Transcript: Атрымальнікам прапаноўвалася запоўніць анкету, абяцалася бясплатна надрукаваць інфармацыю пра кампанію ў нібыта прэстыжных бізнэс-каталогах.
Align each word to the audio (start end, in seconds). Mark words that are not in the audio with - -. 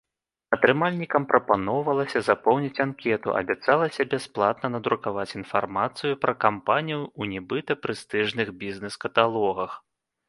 Атрымальнікам 0.55 1.23
прапаноўвалася 1.33 2.19
запоўніць 2.29 2.79
анкету, 2.85 3.33
абяцалася 3.41 4.07
бясплатна 4.15 4.71
надрукаваць 4.77 5.29
інфармацыю 5.43 6.13
пра 6.25 6.33
кампанію 6.47 7.01
ў 7.19 7.23
нібыта 7.35 7.71
прэстыжных 7.85 8.47
бізнэс-каталогах. 8.65 9.71